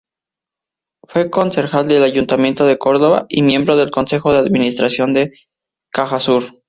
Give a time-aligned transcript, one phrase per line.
[1.03, 5.31] Fue concejal del Ayuntamiento de Córdoba y miembro del consejo de administración de
[5.91, 6.45] Cajasur.